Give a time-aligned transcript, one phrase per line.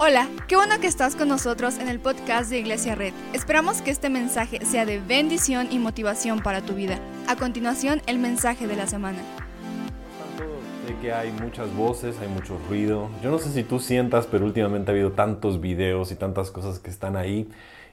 [0.00, 3.12] Hola, qué bueno que estás con nosotros en el podcast de Iglesia Red.
[3.32, 7.00] Esperamos que este mensaje sea de bendición y motivación para tu vida.
[7.26, 9.18] A continuación, el mensaje de la semana.
[10.86, 13.08] Sé que hay muchas voces, hay mucho ruido.
[13.24, 16.78] Yo no sé si tú sientas, pero últimamente ha habido tantos videos y tantas cosas
[16.78, 17.48] que están ahí.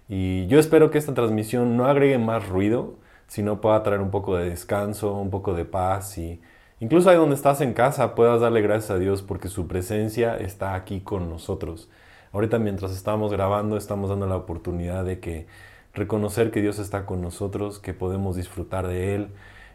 [0.07, 4.37] Y yo espero que esta transmisión no agregue más ruido, sino pueda traer un poco
[4.37, 6.39] de descanso, un poco de paz y
[6.85, 10.75] Incluso ahí donde estás en casa puedas darle gracias a Dios porque su presencia está
[10.75, 11.89] aquí con nosotros.
[12.31, 15.47] Ahorita mientras estamos grabando estamos dando la oportunidad de que
[15.95, 19.29] reconocer que Dios está con nosotros, que podemos disfrutar de Él.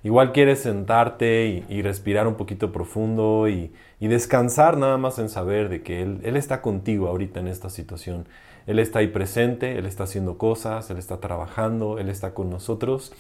[0.05, 5.83] Igual quieres sentarte y, respirar un poquito profundo y, descansar nada más en saber de
[5.83, 8.29] que él, él está contigo ahorita en esta situación.
[8.69, 13.13] Él está ahí presente, Él está haciendo cosas, Él está trabajando, Él está con nosotros.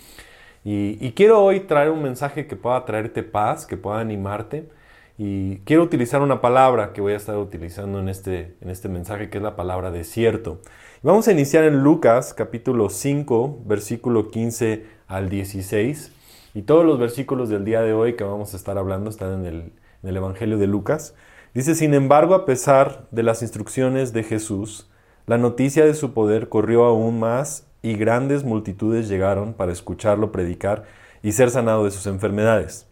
[0.65, 4.69] Y, quiero hoy traer un mensaje que pueda traerte paz, que pueda animarte.
[5.17, 9.31] Y quiero utilizar una palabra que voy a estar utilizando en este, en este mensaje,
[9.31, 10.61] que es la palabra desierto.
[11.03, 16.13] vamos a iniciar en Lucas capítulo 5, versículo 15 al 16.
[16.55, 19.47] Y todos los versículos del día de hoy que vamos a estar hablando están en
[19.47, 19.57] el,
[20.03, 21.15] en el Evangelio de Lucas.
[21.55, 24.91] Dice, sin embargo, a pesar de las instrucciones de Jesús,
[25.27, 30.85] la noticia de su poder corrió aún más y grandes multitudes llegaron para escucharlo predicar
[31.23, 32.87] y ser sanado de sus enfermedades.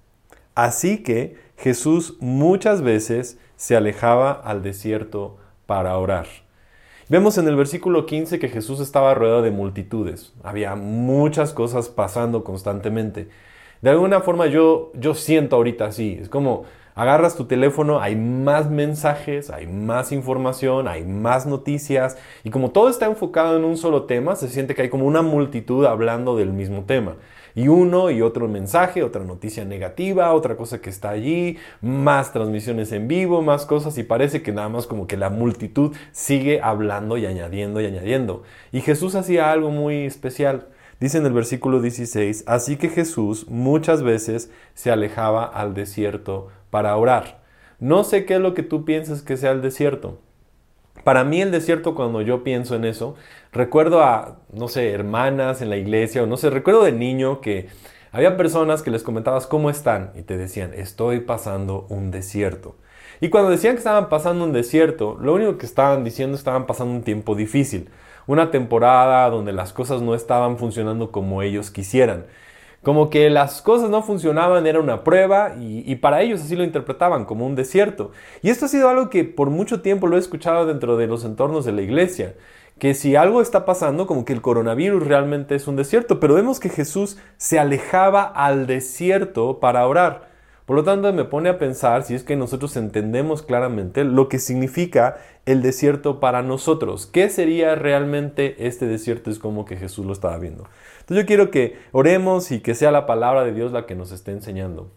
[0.55, 6.27] Así que Jesús muchas veces se alejaba al desierto para orar.
[7.09, 10.35] Vemos en el versículo 15 que Jesús estaba rodeado de multitudes.
[10.43, 13.29] Había muchas cosas pasando constantemente.
[13.83, 16.19] De alguna forma yo, yo siento ahorita así.
[16.21, 16.65] Es como
[16.99, 22.89] Agarras tu teléfono, hay más mensajes, hay más información, hay más noticias y como todo
[22.89, 26.53] está enfocado en un solo tema, se siente que hay como una multitud hablando del
[26.53, 27.15] mismo tema.
[27.55, 32.91] Y uno y otro mensaje, otra noticia negativa, otra cosa que está allí, más transmisiones
[32.91, 37.17] en vivo, más cosas y parece que nada más como que la multitud sigue hablando
[37.17, 38.43] y añadiendo y añadiendo.
[38.73, 40.67] Y Jesús hacía algo muy especial.
[41.01, 46.97] Dice en el versículo 16, así que Jesús muchas veces se alejaba al desierto para
[46.97, 47.41] orar.
[47.79, 50.19] No sé qué es lo que tú piensas que sea el desierto.
[51.05, 53.15] Para mí el desierto, cuando yo pienso en eso,
[53.53, 57.69] recuerdo a, no sé, hermanas en la iglesia, o no sé, recuerdo de niño que
[58.11, 62.77] había personas que les comentabas cómo están y te decían, estoy pasando un desierto.
[63.21, 66.95] Y cuando decían que estaban pasando un desierto, lo único que estaban diciendo estaban pasando
[66.95, 67.89] un tiempo difícil,
[68.29, 72.27] una temporada donde las cosas no estaban funcionando como ellos quisieran.
[72.83, 77.25] Como que las cosas no funcionaban, era una prueba y, para ellos así lo interpretaban
[77.25, 78.13] como un desierto.
[78.41, 81.25] Y esto ha sido algo que por mucho tiempo lo he escuchado dentro de los
[81.25, 82.35] entornos de la iglesia,
[82.79, 86.61] que si algo está pasando, como que el coronavirus realmente es un desierto, pero vemos
[86.61, 90.29] que Jesús se alejaba al desierto para orar.
[90.69, 94.39] Por lo tanto, me pone a pensar si es que nosotros entendemos claramente lo que
[94.39, 97.07] significa el desierto para nosotros.
[97.07, 99.31] ¿Qué sería realmente este desierto?
[99.31, 100.65] Es como que Jesús lo estaba viendo.
[101.01, 104.13] Entonces yo quiero que oremos y que sea la palabra de Dios la que nos
[104.13, 104.91] esté enseñando.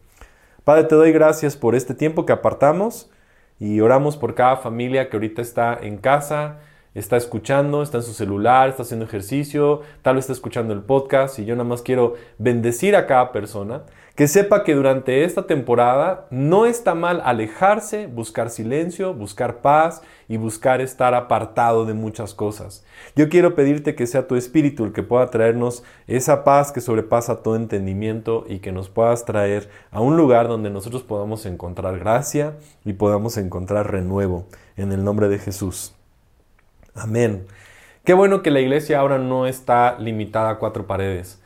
[0.66, 3.10] Padre, te doy gracias por este tiempo que apartamos
[3.58, 6.60] y oramos por cada familia que ahorita está en casa,
[6.96, 11.40] está escuchando, está en su celular, está haciendo ejercicio, tal vez está escuchando el podcast
[11.40, 13.84] y yo nada más quiero bendecir a cada persona
[14.22, 20.38] que sepa que durante esta temporada no está mal alejarse, buscar silencio, buscar paz y
[20.38, 22.86] buscar estar apartado de muchas cosas.
[23.16, 27.42] Yo quiero pedirte que sea tu espíritu el que pueda traernos esa paz que sobrepasa
[27.42, 32.54] todo entendimiento y que nos puedas traer a un lugar donde nosotros podamos encontrar gracia
[32.86, 34.46] y podamos encontrar renuevo.
[34.78, 35.96] En el nombre de Jesús.
[36.94, 37.48] Amén.
[38.04, 41.41] Qué bueno que la iglesia ahora no está limitada a cuatro paredes,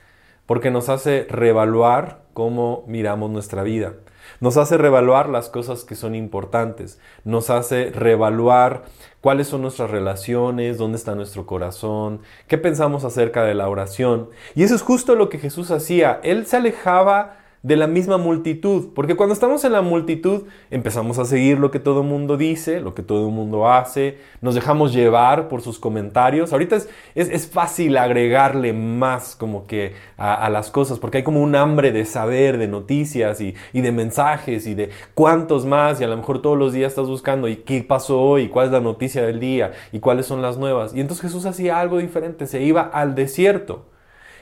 [0.46, 3.94] porque nos hace reevaluar cómo miramos nuestra vida.
[4.40, 7.00] Nos hace reevaluar las cosas que son importantes.
[7.24, 8.84] Nos hace reevaluar
[9.22, 14.30] cuáles son nuestras relaciones, dónde está nuestro corazón, qué pensamos acerca de la oración.
[14.56, 16.20] Y eso es justo lo que Jesús hacía.
[16.24, 18.90] Él se alejaba de la misma multitud.
[18.94, 22.80] Porque cuando estamos en la multitud empezamos a seguir lo que todo el mundo dice,
[22.80, 26.54] lo que todo el mundo hace, nos dejamos llevar por sus comentarios.
[26.54, 31.56] Ahorita es, es, fácil agregarle más como que a, las cosas, porque hay como un
[31.56, 36.08] hambre de saber, de noticias y, y, de mensajes y de cuántos más, y a
[36.08, 39.26] lo mejor todos los días estás buscando y qué pasó hoy, cuál es la noticia
[39.26, 40.94] del día y cuáles son las nuevas.
[40.94, 43.86] Y entonces Jesús hacía algo diferente, se iba al desierto.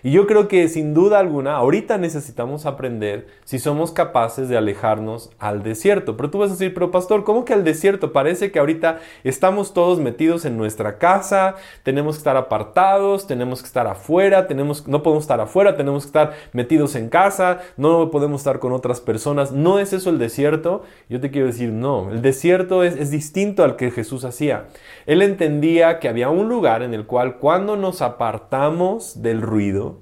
[0.05, 5.31] Y yo creo que sin duda alguna, ahorita necesitamos aprender si somos capaces de alejarnos
[5.39, 6.17] al desierto.
[6.17, 8.11] Pero tú vas a decir, pero pastor, ¿cómo que al desierto?
[8.11, 13.67] Parece que ahorita estamos todos metidos en nuestra casa, tenemos que estar apartados, tenemos que
[13.67, 18.41] estar afuera, tenemos, no podemos estar afuera, tenemos que estar metidos en casa, no podemos
[18.41, 19.53] estar con otras personas.
[19.53, 20.83] ¿No es eso el desierto?
[21.07, 24.65] Yo te quiero decir, no, el desierto es, es distinto al que Jesús hacía.
[25.05, 29.92] Él entendía que había un lugar en el cual cuando nos apartamos del ruido,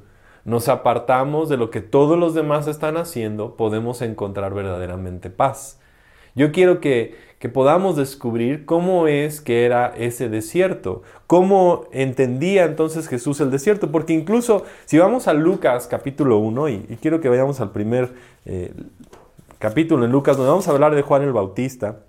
[0.46, 5.80] nos apartamos de lo que todos los demás están haciendo, podemos encontrar verdaderamente paz.
[6.34, 13.08] Yo quiero que, que podamos descubrir cómo es que era ese desierto, cómo entendía entonces
[13.08, 17.60] Jesús el desierto, porque incluso si vamos a Lucas capítulo 1, y, quiero que vayamos
[17.60, 18.14] al primer
[18.46, 18.74] eh,
[19.60, 22.00] capítulo en Lucas, donde vamos a hablar de Juan el Bautista,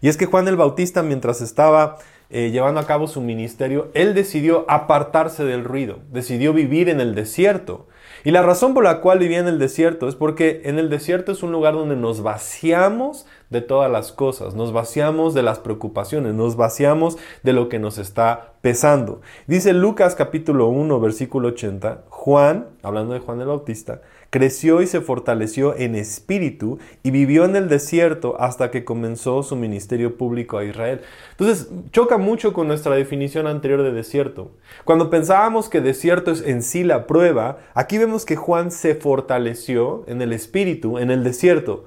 [0.00, 1.98] y es que Juan el Bautista mientras estaba
[2.30, 7.14] eh, llevando a cabo su ministerio, él decidió apartarse del ruido, decidió vivir en el
[7.14, 7.88] desierto.
[8.22, 11.32] Y la razón por la cual vivía en el desierto es porque en el desierto
[11.32, 16.34] es un lugar donde nos vaciamos de todas las cosas, nos vaciamos de las preocupaciones,
[16.34, 19.22] nos vaciamos de lo que nos está pesando.
[19.46, 25.00] Dice Lucas capítulo 1 versículo 80, Juan, hablando de Juan el Bautista, creció y se
[25.00, 30.64] fortaleció en espíritu y vivió en el desierto hasta que comenzó su ministerio público a
[30.64, 31.00] Israel.
[31.32, 34.52] Entonces, choca mucho con nuestra definición anterior de desierto.
[34.84, 40.04] Cuando pensábamos que desierto es en sí la prueba, aquí vemos que Juan se fortaleció
[40.06, 41.86] en el espíritu, en el desierto.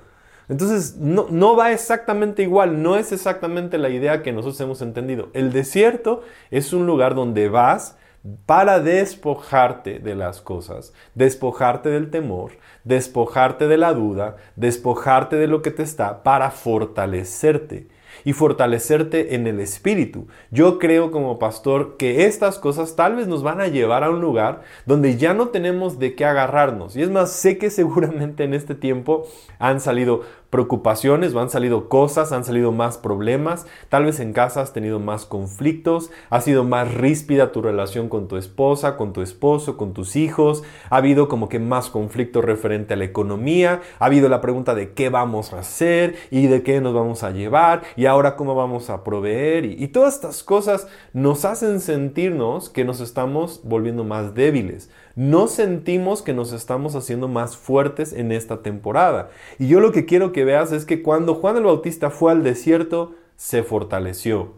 [0.50, 5.30] Entonces, no, no, va exactamente igual, no es exactamente la idea que nosotros hemos entendido.
[5.34, 7.96] El desierto es un lugar donde vas
[8.46, 12.54] para despojarte de las cosas, despojarte del temor,
[12.84, 17.88] despojarte de la duda, despojarte de lo que te está, para fortalecerte
[18.24, 20.28] y fortalecerte en el espíritu.
[20.52, 24.22] Yo creo como pastor que estas cosas tal vez nos van a llevar a un
[24.22, 26.96] lugar donde ya no tenemos de qué agarrarnos.
[26.96, 29.28] Y es más, sé que seguramente en este tiempo
[29.60, 30.22] han salido
[30.54, 35.26] preocupaciones, han salido cosas, han salido más problemas, tal vez en casa has tenido más
[35.26, 40.16] conflictos, ha sido más ríspida tu relación con tu esposa, con tu esposo, con tus
[40.16, 40.62] hijos,
[40.92, 44.94] ha habido como que más conflicto referente a la economía, ha habido la pregunta de
[44.94, 48.92] qué vamos a hacer y de qué nos vamos a llevar y ahora cómo vamos
[48.92, 54.36] a proveer y, y todas estas cosas nos hacen sentirnos que nos estamos volviendo más
[54.36, 59.30] débiles no sentimos que nos estamos haciendo más fuertes en esta temporada.
[59.60, 62.44] Y yo lo que quiero que veas es que cuando Juan el Bautista fue al
[62.44, 64.54] desierto, se fortaleció.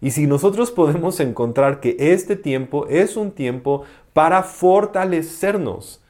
[0.00, 6.02] Y si nosotros podemos encontrar que este tiempo es un tiempo para fortalecernos,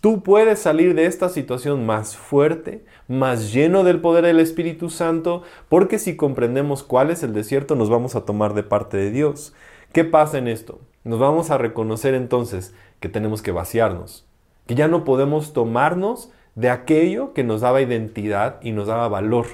[0.00, 5.42] tú puedes salir de esta situación más fuerte, más lleno del poder del Espíritu Santo,
[5.68, 9.54] porque si comprendemos cuál es el desierto, nos vamos a tomar de parte de Dios.
[9.92, 10.80] ¿Qué pasa en esto?
[11.02, 14.26] Nos vamos a reconocer entonces que tenemos que vaciarnos,
[14.66, 19.46] que ya no podemos tomarnos de aquello que nos daba identidad y nos daba valor.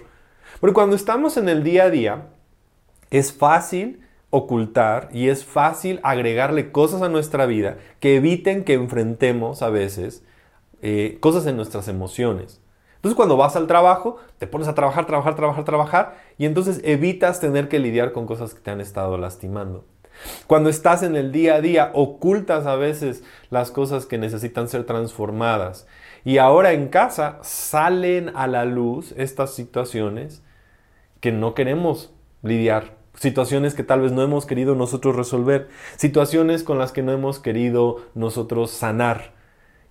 [0.61, 2.27] Porque cuando estamos en el día a día,
[3.11, 4.01] es fácil
[4.31, 10.25] ocultar y es fácil agregarle cosas a nuestra vida que eviten que enfrentemos a veces
[10.83, 12.61] eh, cosas en nuestras emociones.
[12.97, 17.41] Entonces cuando vas al trabajo, te pones a trabajar, trabajar, trabajar, trabajar y entonces evitas
[17.41, 19.85] tener que lidiar con cosas que te han estado lastimando.
[20.47, 24.85] Cuando estás en el día a día, ocultas a veces las cosas que necesitan ser
[24.85, 25.87] transformadas.
[26.25, 30.43] Y ahora en casa salen a la luz estas situaciones
[31.21, 32.97] que no queremos lidiar.
[33.15, 35.69] Situaciones que tal vez no hemos querido nosotros resolver.
[35.97, 39.33] Situaciones con las que no hemos querido nosotros sanar.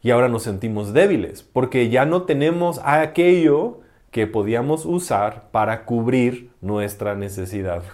[0.01, 3.79] Y ahora nos sentimos débiles porque ya no tenemos aquello
[4.11, 7.83] que podíamos usar para cubrir nuestra necesidad.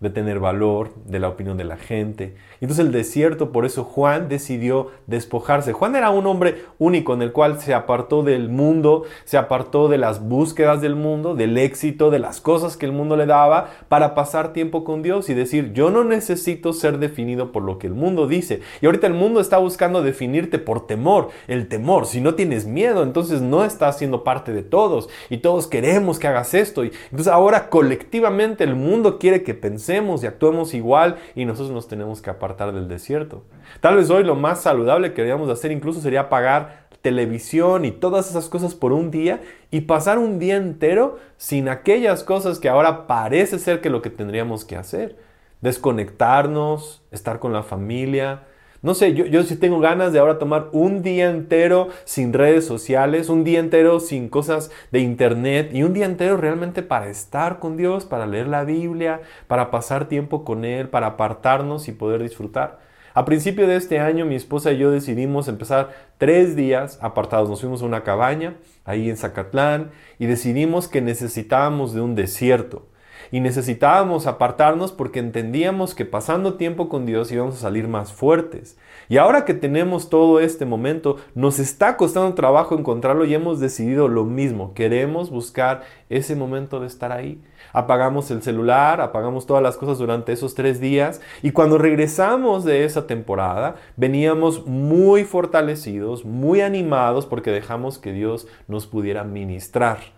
[0.00, 2.34] de tener valor, de la opinión de la gente.
[2.60, 5.72] Entonces el desierto, por eso Juan decidió despojarse.
[5.72, 9.98] Juan era un hombre único en el cual se apartó del mundo, se apartó de
[9.98, 14.14] las búsquedas del mundo, del éxito, de las cosas que el mundo le daba, para
[14.14, 17.94] pasar tiempo con Dios y decir, yo no necesito ser definido por lo que el
[17.94, 18.60] mundo dice.
[18.80, 21.30] Y ahorita el mundo está buscando definirte por temor.
[21.48, 25.66] El temor, si no tienes miedo, entonces no estás siendo parte de todos y todos
[25.66, 26.84] queremos que hagas esto.
[26.84, 31.86] Y entonces ahora colectivamente el mundo quiere que pensemos y actuemos igual y nosotros nos
[31.86, 33.44] tenemos que apartar del desierto.
[33.80, 38.28] Tal vez hoy lo más saludable que deberíamos hacer incluso sería pagar televisión y todas
[38.28, 39.40] esas cosas por un día
[39.70, 44.10] y pasar un día entero sin aquellas cosas que ahora parece ser que lo que
[44.10, 45.16] tendríamos que hacer.
[45.60, 48.42] Desconectarnos, estar con la familia,
[48.82, 52.66] no sé, yo, yo sí tengo ganas de ahora tomar un día entero sin redes
[52.66, 57.58] sociales, un día entero sin cosas de internet y un día entero realmente para estar
[57.58, 62.22] con Dios, para leer la Biblia, para pasar tiempo con Él, para apartarnos y poder
[62.22, 62.78] disfrutar.
[63.14, 67.48] A principio de este año mi esposa y yo decidimos empezar tres días apartados.
[67.48, 72.86] Nos fuimos a una cabaña ahí en Zacatlán y decidimos que necesitábamos de un desierto
[73.30, 78.76] y necesitábamos apartarnos porque entendíamos que pasando tiempo con Dios íbamos a salir más fuertes.
[79.08, 84.08] Y ahora que tenemos todo este momento, nos está costando trabajo encontrarlo y hemos decidido
[84.08, 84.74] lo mismo.
[84.74, 87.40] Queremos buscar ese momento de estar ahí.
[87.72, 92.84] Apagamos el celular, apagamos todas las cosas durante esos tres días y cuando regresamos de
[92.84, 100.15] esa temporada veníamos muy fortalecidos, muy animados porque dejamos que Dios nos pudiera ministrar.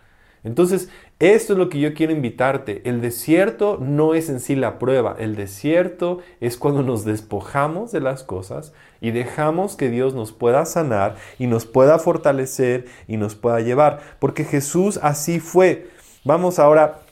[0.49, 0.89] Entonces,
[1.19, 2.81] esto es lo que yo quiero invitarte.
[2.89, 5.15] El desierto no es en sí la prueba.
[5.19, 10.65] El desierto es cuando nos despojamos de las cosas y dejamos que Dios nos pueda
[10.65, 14.01] sanar y nos pueda fortalecer y nos pueda llevar.
[14.19, 15.89] Porque Jesús así fue.
[16.25, 17.03] Vamos ahora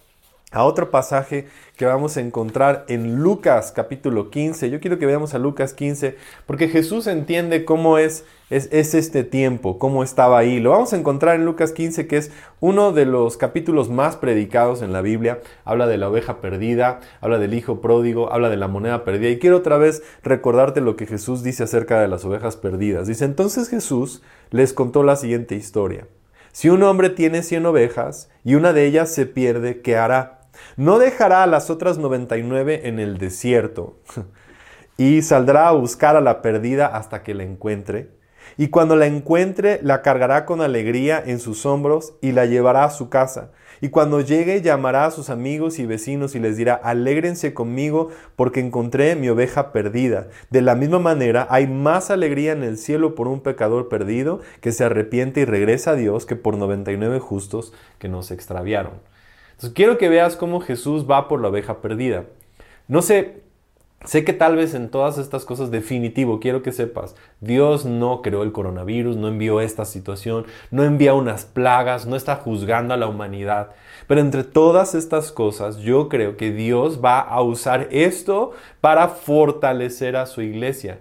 [0.53, 4.71] a otro pasaje que vamos a encontrar en Lucas capítulo 15.
[4.71, 9.81] Yo quiero que veamos a Lucas 15 porque Jesús entiende cómo es, es, este tiempo,
[9.81, 10.61] cómo estaba ahí.
[10.61, 14.83] Lo vamos a encontrar en Lucas 15 que es uno de los capítulos más predicados
[14.83, 15.41] en la Biblia.
[15.65, 19.31] Habla de la oveja perdida, habla del hijo pródigo, habla de la moneda perdida.
[19.31, 23.09] Y quiero otra vez recordarte lo que Jesús dice acerca de las ovejas perdidas.
[23.09, 26.07] Dice entonces Jesús les contó la siguiente historia.
[26.57, 30.41] Si un hombre tiene 100 ovejas y una de ellas se pierde, ¿qué hará?
[30.79, 34.01] No dejará a las otras 99 en el desierto
[34.97, 38.16] y saldrá a buscar a la perdida hasta que la encuentre.
[38.57, 42.91] Y cuando la encuentre, la cargará con alegría en sus hombros y la llevará a
[42.91, 43.51] su casa.
[43.81, 48.61] Y cuando llegue, llamará a sus amigos y vecinos y les dirá, alégrense conmigo porque
[48.61, 50.29] encontré mi oveja perdida.
[50.51, 54.73] De la misma manera, hay más alegría en el cielo por un pecador perdido que
[54.73, 58.95] se arrepiente y regresa a Dios que por 99 justos que nos extraviaron.
[59.53, 62.25] Entonces quiero que veas cómo Jesús va por la oveja perdida.
[62.89, 63.43] No sé,
[64.07, 68.43] sé que tal vez en todas estas cosas definitivo, quiero que sepas, Dios no creó
[68.43, 73.09] el coronavirus, no envió esta situación, no envía unas plagas, no está juzgando a la
[73.09, 73.73] humanidad.
[74.07, 80.17] Pero entre todas estas cosas, yo creo que Dios va a usar esto para fortalecer
[80.17, 81.01] a su iglesia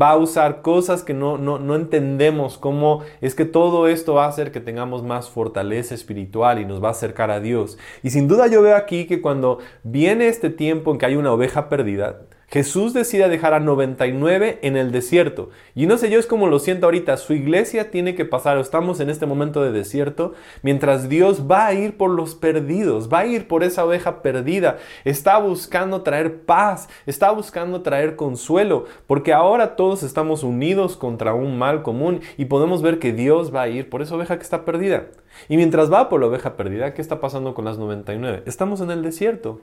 [0.00, 4.28] va a usar cosas que no, no, entendemos, cómo es que todo esto va a
[4.28, 7.78] hacer que tengamos más fortaleza espiritual y nos va a acercar a Dios.
[8.02, 11.32] Y sin duda yo veo aquí que cuando viene este tiempo en que hay una
[11.32, 15.50] oveja perdida, Jesús decide dejar a 99 en el desierto.
[15.74, 19.00] Y no sé yo es como lo siento ahorita, su iglesia tiene que pasar, estamos
[19.00, 23.26] en este momento de desierto, mientras Dios va a ir por los perdidos, va a
[23.26, 29.76] ir por esa oveja perdida, está buscando traer paz, está buscando traer consuelo, porque ahora
[29.76, 33.88] todos estamos unidos contra un mal común y podemos ver que Dios va a ir
[33.88, 35.06] por esa oveja que está perdida.
[35.48, 38.42] Y mientras va por la oveja perdida, ¿qué está pasando con las 99?
[38.46, 39.60] Estamos en el desierto.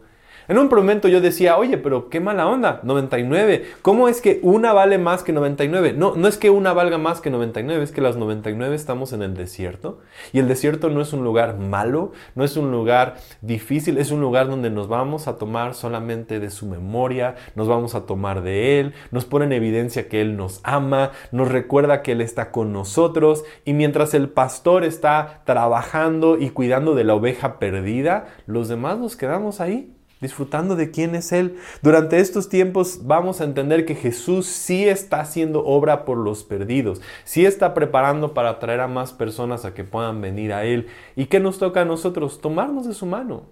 [0.52, 3.68] En un momento yo decía, oye, pero qué mala onda, 99.
[3.82, 5.94] ¿Cómo es que una vale más que 99?
[5.94, 9.22] No, no es que una valga más que 99, es que las 99 estamos en
[9.22, 10.00] el desierto.
[10.34, 14.20] Y el desierto no es un lugar malo, no es un lugar difícil, es un
[14.20, 18.82] lugar donde nos vamos a tomar solamente de su memoria, nos vamos a tomar de
[18.82, 22.74] Él, nos pone en evidencia que Él nos ama, nos recuerda que Él está con
[22.74, 23.46] nosotros.
[23.64, 29.16] Y mientras el pastor está trabajando y cuidando de la oveja perdida, los demás nos
[29.16, 31.58] quedamos ahí disfrutando de quién es Él.
[31.82, 37.02] Durante estos tiempos vamos a entender que Jesús sí está haciendo obra por los perdidos,
[37.26, 40.88] sí está preparando para atraer a más personas a que puedan venir a Él.
[41.16, 42.40] ¿Y qué nos toca a nosotros?
[42.40, 43.44] Tomarnos de su mano,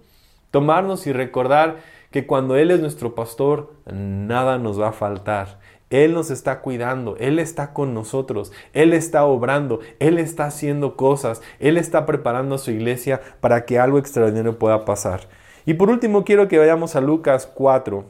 [0.50, 1.78] tomarnos y recordar
[2.10, 5.58] que cuando Él es nuestro pastor, nada nos va a faltar.
[5.90, 11.42] Él nos está cuidando, Él está con nosotros, Él está obrando, Él está haciendo cosas,
[11.58, 15.28] Él está preparando a su iglesia para que algo extraordinario pueda pasar.
[15.66, 18.04] Y por último quiero que vayamos a Lucas 4,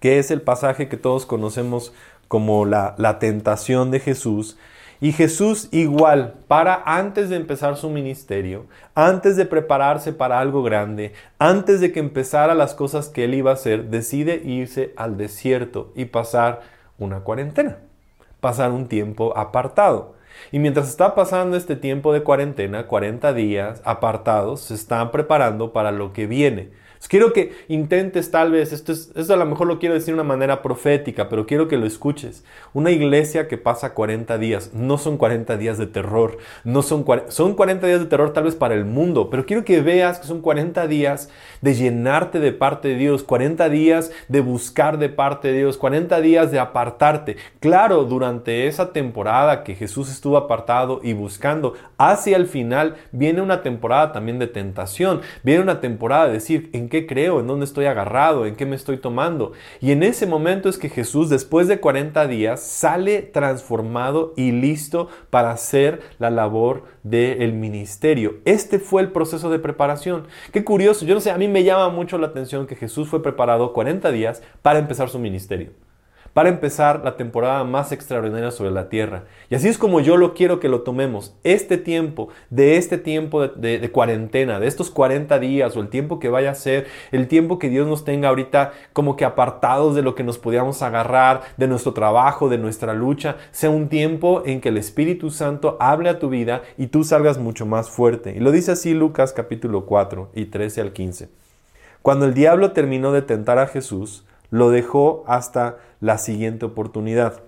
[0.00, 1.92] que es el pasaje que todos conocemos
[2.28, 4.56] como la, la tentación de Jesús.
[5.00, 11.12] Y Jesús igual, para antes de empezar su ministerio, antes de prepararse para algo grande,
[11.38, 15.92] antes de que empezara las cosas que él iba a hacer, decide irse al desierto
[15.94, 16.62] y pasar
[16.98, 17.78] una cuarentena,
[18.40, 20.14] pasar un tiempo apartado.
[20.52, 25.92] Y mientras está pasando este tiempo de cuarentena, 40 días apartados, se están preparando para
[25.92, 26.70] lo que viene.
[27.08, 30.20] Quiero que intentes tal vez, esto, es, esto a lo mejor lo quiero decir de
[30.20, 32.44] una manera profética, pero quiero que lo escuches.
[32.72, 37.54] Una iglesia que pasa 40 días, no son 40 días de terror, no son, son
[37.54, 40.40] 40 días de terror tal vez para el mundo, pero quiero que veas que son
[40.40, 41.30] 40 días
[41.60, 46.20] de llenarte de parte de Dios, 40 días de buscar de parte de Dios, 40
[46.20, 47.36] días de apartarte.
[47.60, 53.62] Claro, durante esa temporada que Jesús estuvo apartado y buscando, hacia el final viene una
[53.62, 57.86] temporada también de tentación, viene una temporada de decir, ¿en qué creo, en dónde estoy
[57.86, 59.50] agarrado, en qué me estoy tomando.
[59.80, 65.08] Y en ese momento es que Jesús, después de 40 días, sale transformado y listo
[65.28, 68.36] para hacer la labor del ministerio.
[68.44, 70.28] Este fue el proceso de preparación.
[70.52, 73.24] Qué curioso, yo no sé, a mí me llama mucho la atención que Jesús fue
[73.24, 75.83] preparado 40 días para empezar su ministerio
[76.34, 79.24] para empezar la temporada más extraordinaria sobre la tierra.
[79.48, 81.34] Y así es como yo lo quiero que lo tomemos.
[81.44, 86.28] Este tiempo, de este tiempo de, cuarentena, de estos 40 días o el tiempo que
[86.28, 90.16] vaya a ser, el tiempo que Dios nos tenga ahorita como que apartados de lo
[90.16, 94.70] que nos podíamos agarrar, de nuestro trabajo, de nuestra lucha, sea un tiempo en que
[94.70, 98.34] el Espíritu Santo hable a tu vida y tú salgas mucho más fuerte.
[98.36, 101.28] Y lo dice así Lucas capítulo 4 y 13 al 15.
[102.02, 104.24] Cuando el diablo terminó de tentar a Jesús,
[104.54, 107.42] lo dejó hasta la siguiente oportunidad.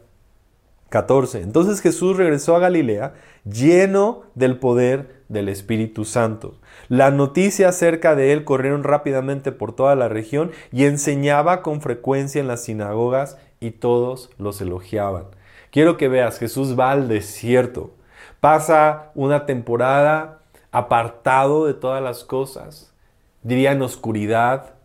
[0.88, 1.40] 14.
[1.40, 6.58] Entonces Jesús regresó a Galilea lleno del poder del Espíritu Santo.
[6.88, 12.40] La noticia acerca de él corrieron rápidamente por toda la región y enseñaba con frecuencia
[12.40, 15.26] en las sinagogas y todos los elogiaban.
[15.70, 17.94] Quiero que veas, Jesús va al desierto,
[18.40, 20.40] pasa una temporada
[20.72, 22.92] apartado de todas las cosas,
[23.44, 24.75] diría en oscuridad,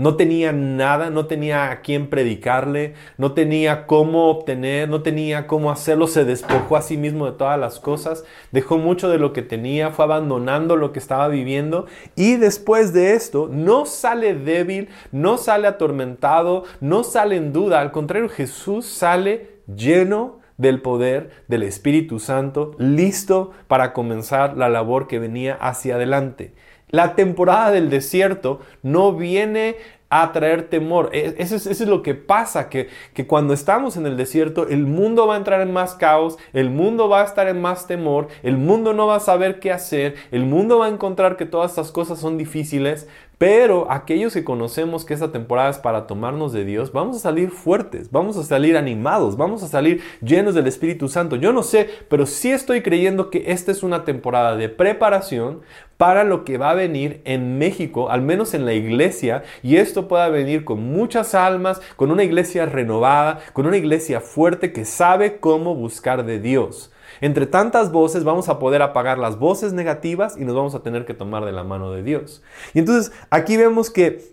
[0.00, 5.70] no tenía nada, no tenía a quién predicarle, no tenía cómo obtener, no tenía cómo
[5.70, 9.42] hacerlo, se despojó a sí mismo de todas las cosas, dejó mucho de lo que
[9.42, 11.84] tenía, fue abandonando lo que estaba viviendo
[12.16, 17.92] y después de esto no sale débil, no sale atormentado, no sale en duda, al
[17.92, 25.18] contrario Jesús sale lleno del poder del Espíritu Santo, listo para comenzar la labor que
[25.18, 26.54] venía hacia adelante.
[26.90, 29.76] La temporada del desierto no viene
[30.10, 31.10] a traer temor.
[31.12, 32.88] E, eso es, lo que pasa, que,
[33.26, 37.08] cuando estamos en el desierto, el mundo va a entrar en más caos, el mundo
[37.08, 40.44] va a estar en más temor, el mundo no va a saber qué hacer, el
[40.44, 43.08] mundo va a encontrar que todas estas cosas son difíciles,
[43.40, 47.50] pero aquellos que conocemos que esta temporada es para tomarnos de Dios, vamos a salir
[47.50, 51.36] fuertes, vamos a salir animados, vamos a salir llenos del Espíritu Santo.
[51.36, 55.62] Yo no sé, pero sí estoy creyendo que esta es una temporada de preparación
[55.96, 60.06] para lo que va a venir en México, al menos en la iglesia, y esto
[60.06, 65.40] pueda venir con muchas almas, con una iglesia renovada, con una iglesia fuerte que sabe
[65.40, 66.92] cómo buscar de Dios.
[67.20, 71.04] Entre tantas voces vamos a poder apagar las voces negativas y nos vamos a tener
[71.04, 72.42] que tomar de la mano de Dios.
[72.74, 74.30] Y entonces aquí vemos que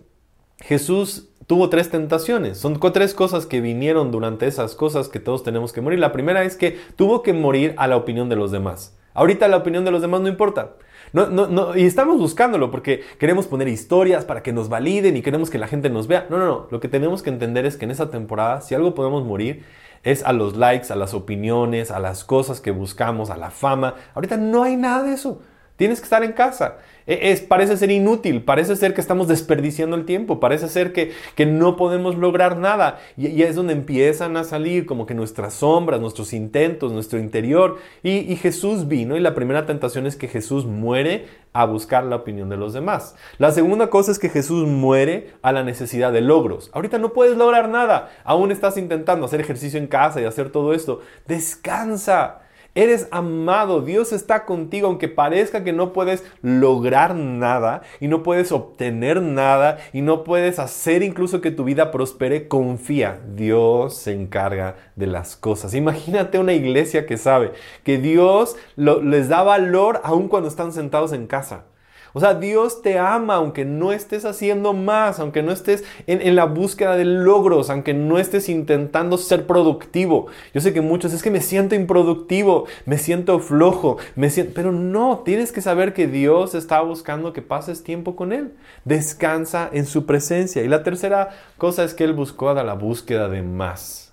[0.60, 2.58] Jesús tuvo tres tentaciones.
[2.58, 5.98] Son tres cosas que vinieron durante esas cosas que todos tenemos que morir.
[5.98, 8.96] La primera es que tuvo que morir a la opinión de los demás.
[9.14, 10.74] Ahorita la opinión de los demás no importa.
[11.12, 15.48] No, no, y estamos buscándolo porque queremos poner historias para que nos validen y queremos
[15.48, 16.26] que la gente nos vea.
[16.28, 16.66] No, no, no.
[16.70, 19.64] Lo que tenemos que entender es que en esa temporada, si algo podemos morir,
[20.02, 23.94] es a los likes, a las opiniones, a las cosas que buscamos, a la fama.
[24.14, 25.40] Ahorita no hay nada de eso.
[25.76, 26.78] Tienes que estar en casa.
[27.08, 31.10] E, es, parece ser inútil, parece ser que estamos desperdiciando el tiempo, parece ser que,
[31.34, 33.00] que no podemos lograr nada.
[33.16, 37.78] Y, y, es donde empiezan a salir como que nuestras sombras, nuestros intentos, nuestro interior.
[38.02, 42.16] Y, y Jesús vino y la primera tentación es que Jesús muere a buscar la
[42.16, 43.16] opinión de los demás.
[43.38, 46.70] La segunda cosa es que Jesús muere a la necesidad de logros.
[46.74, 50.74] Ahorita no puedes lograr nada, aún estás intentando hacer ejercicio en casa y hacer todo
[50.74, 51.00] esto.
[51.26, 52.42] Descansa.
[52.74, 58.52] Eres amado, Dios está contigo, aunque parezca que no puedes lograr nada y no puedes
[58.52, 64.76] obtener nada y no puedes hacer incluso que tu vida prospere, confía, Dios se encarga
[64.96, 65.74] de las cosas.
[65.74, 67.52] Imagínate una iglesia que sabe
[67.84, 71.64] que Dios les da valor aun cuando están sentados en casa.
[72.12, 76.44] O sea, Dios te ama aunque no estés haciendo más, aunque no estés en, la
[76.44, 80.26] búsqueda de logros, aunque no estés intentando ser productivo.
[80.54, 84.52] Yo sé que muchos es que me siento improductivo, me siento flojo, me siento...
[84.54, 88.52] pero no, tienes que saber que Dios está buscando que pases tiempo con Él.
[88.84, 90.62] Descansa en su presencia.
[90.62, 94.12] Y la tercera cosa es que Él buscó a la búsqueda de más,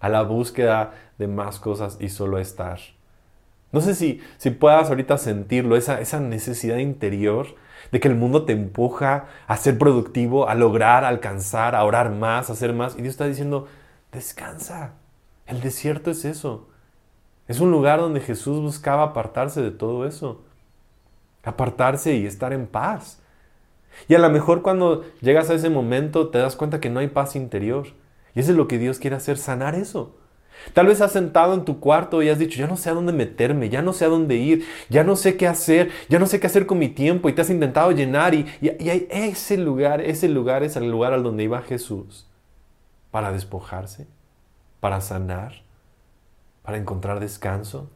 [0.00, 2.93] a la búsqueda de más cosas y solo estar.
[3.74, 7.48] No sé si, si puedas ahorita sentirlo, esa, esa necesidad interior
[7.90, 12.12] de que el mundo te empuja a ser productivo, a lograr, a alcanzar, a orar
[12.12, 12.94] más, a hacer más.
[12.96, 13.66] Y Dios está diciendo,
[14.12, 14.92] descansa.
[15.46, 16.68] El desierto es eso.
[17.48, 20.44] Es un lugar donde Jesús buscaba apartarse de todo eso.
[21.42, 23.22] Apartarse y estar en paz.
[24.06, 27.08] Y a lo mejor cuando llegas a ese momento te das cuenta que no hay
[27.08, 27.88] paz interior.
[28.36, 30.14] Y eso es lo que Dios quiere hacer, sanar eso.
[30.72, 33.12] Tal vez has sentado en tu cuarto y has dicho, ya no sé a dónde
[33.12, 36.40] meterme, ya no sé a dónde ir, ya no sé qué hacer, ya no sé
[36.40, 38.72] qué hacer con mi tiempo y te has intentado llenar y, y,
[39.10, 42.28] ese lugar, ese lugar es el lugar al donde iba Jesús
[43.10, 44.06] para despojarse,
[44.80, 45.62] para sanar,
[46.62, 47.90] para encontrar descanso,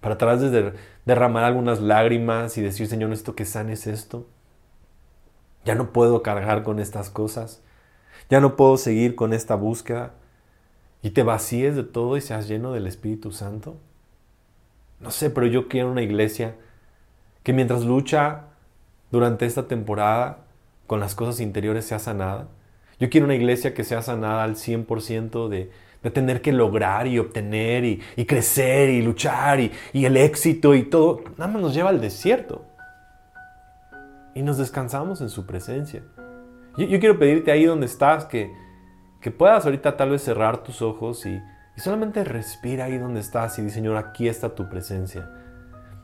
[0.00, 0.74] para través de
[1.06, 4.26] derramar algunas lágrimas y decir, Señor, esto que sanes esto.
[5.64, 7.62] Ya no puedo cargar con estas cosas.
[8.28, 10.12] Ya no puedo seguir con esta búsqueda.
[11.04, 13.76] Y te vacíes de todo y seas lleno del Espíritu Santo.
[15.00, 16.56] No sé, pero yo quiero una iglesia
[17.42, 18.46] que mientras lucha
[19.12, 20.38] durante esta temporada
[20.86, 22.48] con las cosas interiores sea sanada.
[22.98, 25.70] Yo quiero una iglesia que sea sanada al 100% de,
[26.02, 31.22] de tener que lograr y obtener y, crecer y luchar y, el éxito y todo.
[31.36, 32.64] Nada más nos lleva al desierto.
[34.34, 36.02] Y nos descansamos en su presencia.
[36.78, 38.50] Yo, quiero pedirte ahí donde estás que,
[39.24, 43.58] que puedas ahorita tal vez cerrar tus ojos y, y solamente respira ahí donde estás
[43.58, 45.30] y di, Señor, aquí está tu presencia.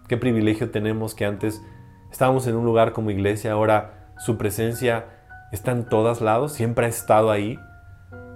[0.08, 1.60] Qué privilegio tenemos que antes
[2.10, 5.04] estábamos en un lugar como iglesia, ahora su presencia
[5.52, 7.58] está en todos lados, siempre ha estado ahí.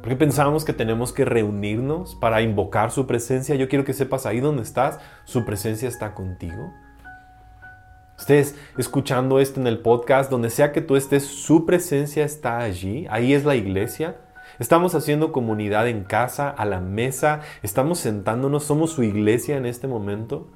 [0.02, 3.54] Porque pensábamos que tenemos que reunirnos para invocar su presencia.
[3.54, 6.74] Yo quiero que sepas ahí donde estás, su presencia está contigo.
[8.18, 13.06] Estés escuchando esto en el podcast, donde sea que tú estés, su presencia está allí.
[13.08, 14.16] Ahí es la iglesia.
[14.58, 19.86] Estamos haciendo comunidad en casa, a la mesa, estamos sentándonos, somos su iglesia en este
[19.86, 20.48] momento.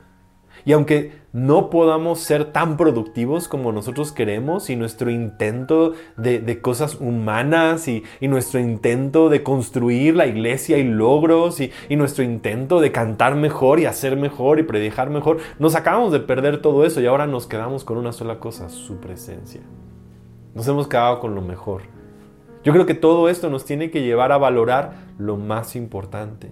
[0.65, 6.97] Y aunque no podamos ser tan productivos como nosotros queremos y nuestro intento de, cosas
[7.01, 13.35] humanas y, nuestro intento de construir la iglesia y logros y, nuestro intento de cantar
[13.37, 17.27] mejor y hacer mejor y predicar mejor, nos acabamos de perder todo eso y ahora
[17.27, 19.63] nos quedamos con una sola cosa, su presencia.
[20.55, 21.98] Nos hemos quedado con lo mejor.
[22.68, 26.50] Yo creo que todo esto nos tiene que llevar a valorar lo más importante.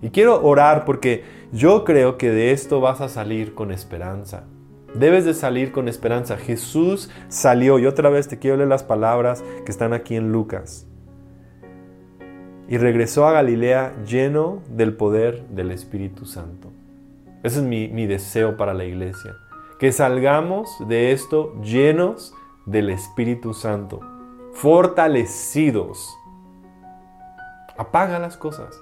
[0.00, 4.44] Y quiero orar porque yo creo que de esto vas a salir con esperanza.
[4.94, 6.38] Debes de salir con esperanza.
[6.38, 10.86] Jesús salió, y otra vez te quiero leer las palabras que están aquí en Lucas.
[12.66, 16.70] Y regresó a Galilea lleno del poder del Espíritu Santo.
[17.42, 19.36] Ese es mi, mi deseo para la iglesia.
[19.78, 22.34] Que salgamos de esto llenos
[22.64, 24.00] del Espíritu Santo,
[24.52, 26.18] fortalecidos.
[27.76, 28.80] Apaga las cosas.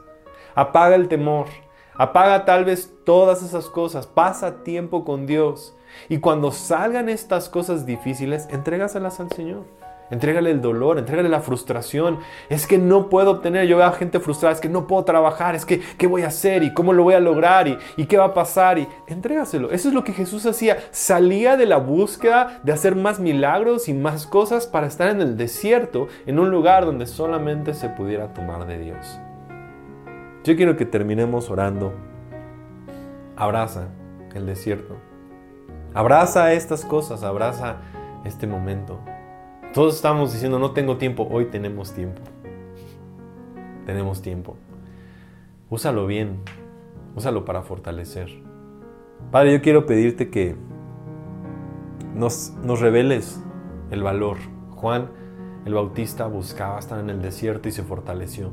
[0.55, 1.47] Apaga el temor.
[1.95, 4.07] Apaga tal vez todas esas cosas.
[4.07, 5.77] Pasa tiempo con Dios.
[6.09, 9.65] Y cuando salgan estas cosas difíciles, entrégaselas al Señor.
[10.11, 12.19] Entrégale el dolor, entrégale la frustración.
[12.49, 13.67] Es que no puedo obtener.
[13.67, 14.55] Yo veo a gente frustrada.
[14.55, 15.55] Es que no puedo trabajar.
[15.55, 16.63] Es que, ¿qué voy a hacer?
[16.63, 17.69] ¿Y cómo lo voy a lograr?
[17.69, 18.79] ¿Y, y qué va a pasar?
[18.79, 19.71] Y entrégaselo.
[19.71, 20.79] Eso es lo que Jesús hacía.
[20.91, 25.37] Salía de la búsqueda de hacer más milagros y más cosas para estar en el
[25.37, 29.21] desierto, en un lugar donde solamente se pudiera tomar de Dios.
[30.45, 31.93] Yo quiero que terminemos orando.
[33.37, 33.89] Abraza
[34.35, 34.97] el desierto.
[35.95, 37.77] Abraza estas cosas, abraza
[38.25, 39.01] este momento.
[39.73, 42.23] Todos estamos diciendo, no tengo tiempo, hoy tenemos tiempo.
[43.87, 44.57] Tenemos tiempo.
[45.69, 46.41] Úsalo bien,
[47.15, 48.29] úsalo para fortalecer.
[49.31, 50.57] Padre, yo quiero pedirte que
[52.17, 53.41] nos, nos reveles
[53.93, 54.39] el valor.
[54.71, 55.09] Juan
[55.65, 58.51] el Bautista buscaba estar en el desierto y se fortaleció.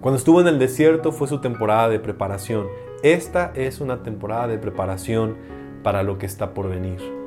[0.00, 2.66] Cuando estuvo en el desierto fue su temporada de preparación.
[3.04, 5.36] Esta es una temporada de preparación
[5.84, 7.25] para lo que está por venir.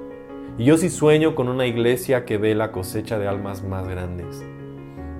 [0.59, 4.43] Y yo sí sueño con una iglesia que ve la cosecha de almas más grandes.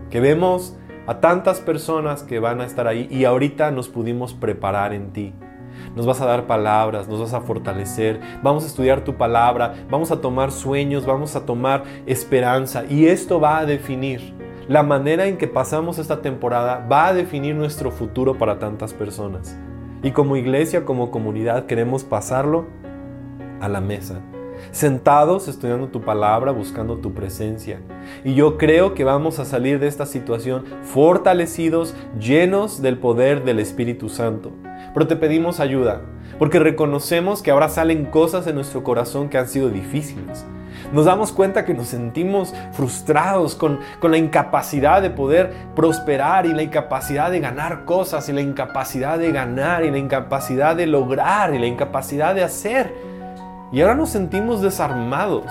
[0.10, 0.76] Que vemos
[1.08, 5.34] a tantas personas que van a estar ahí y ahorita nos pudimos preparar en ti.
[5.96, 10.12] Nos vas a dar palabras, nos vas a fortalecer, vamos a estudiar tu palabra, vamos
[10.12, 14.34] a tomar sueños, vamos a tomar esperanza y esto va a definir
[14.68, 19.58] la manera en que pasamos esta temporada va a definir nuestro futuro para tantas personas.
[20.04, 22.68] Y como iglesia, como comunidad, queremos pasarlo
[23.62, 24.22] a la mesa.
[24.72, 27.82] Sentados estudiando tu palabra, buscando tu presencia.
[28.24, 33.60] Y yo creo que vamos a salir de esta situación fortalecidos, llenos del poder del
[33.60, 34.52] Espíritu Santo.
[34.94, 36.02] Pero te pedimos ayuda,
[36.38, 40.46] porque reconocemos que ahora salen cosas en nuestro corazón que han sido difíciles
[40.92, 46.64] nos damos cuenta que nos sentimos frustrados con, la incapacidad de poder prosperar y la
[46.64, 51.60] incapacidad de ganar cosas y la incapacidad de ganar y la incapacidad de lograr y
[51.60, 53.09] la incapacidad de hacer.
[53.72, 55.46] Y ahora nos sentimos desarmados,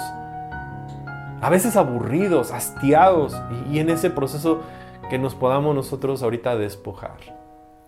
[1.41, 4.63] a veces aburridos, hastiados y, en ese proceso
[5.09, 7.19] que nos podamos nosotros ahorita despojar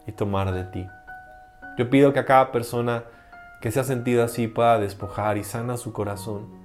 [0.06, 0.86] y tomar de ti.
[1.76, 3.04] Yo pido que a cada persona
[3.60, 6.60] que se ha sentido así pueda despojar y sana su corazón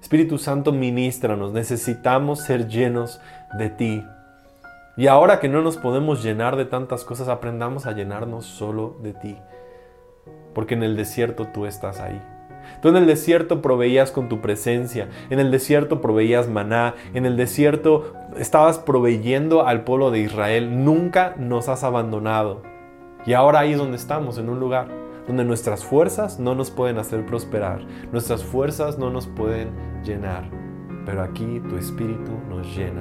[0.00, 3.20] Espíritu Santo, ministranos, necesitamos ser llenos
[3.58, 4.04] de ti.
[4.96, 9.12] Y ahora que no nos podemos llenar de tantas cosas, aprendamos a llenarnos solo de
[9.12, 9.36] ti.
[10.54, 12.20] Porque en el desierto tú estás ahí.
[12.80, 17.36] Tú en el desierto proveías con tu presencia, en el desierto proveías maná, en el
[17.36, 22.62] desierto estabas proveyendo al pueblo de Israel, nunca nos has abandonado.
[23.26, 24.88] Y ahora ahí es donde estamos, en un lugar
[25.26, 29.70] donde nuestras fuerzas no nos pueden hacer prosperar, nuestras fuerzas no nos pueden
[30.04, 30.44] llenar.
[31.04, 33.00] pero aquí tu espíritu nos llena.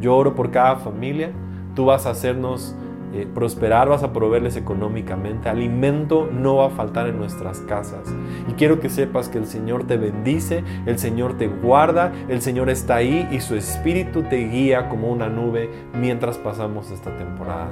[0.00, 1.30] Yo oro por cada familia,
[1.76, 2.74] tú vas a hacernos
[3.14, 8.14] eh, prosperar, vas a proveerles económicamente, alimento no va a faltar en nuestras casas.
[8.48, 12.68] Y quiero que sepas que el Señor te bendice, el Señor te guarda, el Señor
[12.68, 17.70] está ahí y su espíritu te guía como una nube mientras pasamos esta temporada.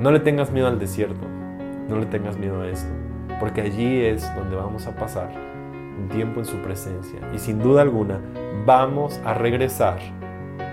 [0.00, 1.26] No le tengas miedo al desierto,
[1.88, 2.92] no le tengas miedo a esto,
[3.40, 5.30] porque allí es donde vamos a pasar
[5.98, 8.20] un tiempo en su presencia y sin duda alguna
[8.66, 9.98] vamos a regresar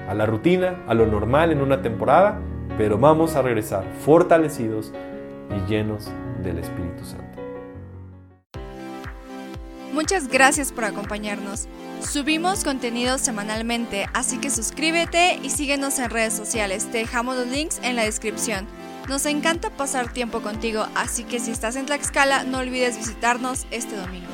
[0.07, 2.39] a la rutina, a lo normal en una temporada
[2.77, 4.91] pero vamos a regresar fortalecidos
[5.49, 6.09] y llenos
[6.43, 7.31] del Espíritu Santo.
[9.93, 11.67] Muchas gracias por acompañarnos.
[11.99, 16.89] Subimos contenido semanalmente, así que suscríbete y síguenos en redes sociales.
[16.89, 18.67] Te dejamos los links en la descripción.
[19.09, 23.97] Nos encanta pasar tiempo contigo, así que si estás en Tlaxcala no olvides visitarnos este
[23.97, 24.30] domingo.